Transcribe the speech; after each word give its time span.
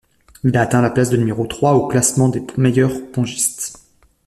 Il 0.43 0.57
a 0.57 0.61
atteint 0.61 0.81
la 0.81 0.89
place 0.89 1.11
de 1.11 1.17
numéro 1.17 1.45
trois 1.45 1.75
au 1.75 1.87
classement 1.87 2.27
des 2.27 2.41
meilleurs 2.57 3.05
pongistes. 3.11 3.77